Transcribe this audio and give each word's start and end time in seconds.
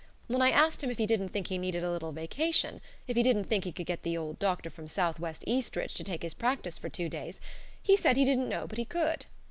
When 0.25 0.41
I 0.41 0.49
asked 0.49 0.83
him 0.83 0.89
if 0.89 0.97
he 0.97 1.05
didn't 1.05 1.29
think 1.29 1.45
he 1.49 1.59
needed 1.59 1.83
a 1.83 1.91
little 1.91 2.11
vacation, 2.11 2.81
if 3.07 3.15
he 3.15 3.21
didn't 3.21 3.43
think 3.43 3.65
he 3.65 3.71
could 3.71 3.85
get 3.85 4.01
the 4.01 4.17
old 4.17 4.39
doctor 4.39 4.71
from 4.71 4.87
Southwest 4.87 5.43
Eastridge 5.45 5.93
to 5.93 6.03
take 6.03 6.23
his 6.23 6.33
practice 6.33 6.79
for 6.79 6.89
two 6.89 7.07
days, 7.07 7.39
he 7.83 7.95
said 7.95 8.17
he 8.17 8.25
didn't 8.25 8.49
know 8.49 8.65
but 8.65 8.79
he 8.79 8.85
could. 8.85 9.27